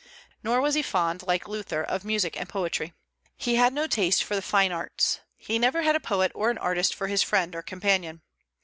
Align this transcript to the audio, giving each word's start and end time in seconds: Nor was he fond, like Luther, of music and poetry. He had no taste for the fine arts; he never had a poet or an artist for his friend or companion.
Nor 0.41 0.61
was 0.61 0.73
he 0.73 0.81
fond, 0.81 1.21
like 1.27 1.47
Luther, 1.47 1.83
of 1.83 2.03
music 2.03 2.35
and 2.35 2.49
poetry. 2.49 2.93
He 3.37 3.57
had 3.57 3.71
no 3.71 3.85
taste 3.85 4.23
for 4.23 4.33
the 4.33 4.41
fine 4.41 4.71
arts; 4.71 5.19
he 5.37 5.59
never 5.59 5.83
had 5.83 5.95
a 5.95 5.99
poet 5.99 6.31
or 6.33 6.49
an 6.49 6.57
artist 6.57 6.95
for 6.95 7.05
his 7.05 7.21
friend 7.21 7.55
or 7.55 7.61
companion. 7.61 8.23